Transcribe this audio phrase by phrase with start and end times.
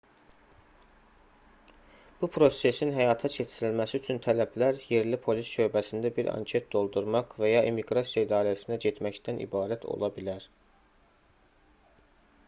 [2.21, 8.25] bu prosesin həyata keçirilməsi üçün tələblər yerli polis şöbəsində bir anket doldurmaq və ya immiqrasiya
[8.27, 10.49] idarəsinə getməkdən ibarət ola bilər